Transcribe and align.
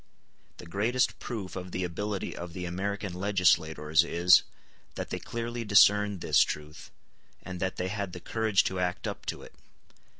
The 0.57 0.65
greatest 0.65 1.19
proof 1.19 1.55
of 1.55 1.69
the 1.71 1.83
ability 1.83 2.35
of 2.35 2.53
the 2.53 2.65
American 2.65 3.13
legislators 3.13 4.03
is, 4.03 4.41
that 4.95 5.11
they 5.11 5.19
clearly 5.19 5.63
discerned 5.63 6.21
this 6.21 6.41
truth, 6.41 6.89
and 7.43 7.59
that 7.59 7.75
they 7.75 7.89
had 7.89 8.11
the 8.13 8.19
courage 8.19 8.63
to 8.63 8.79
act 8.79 9.07
up 9.07 9.27
to 9.27 9.43
it. 9.43 9.53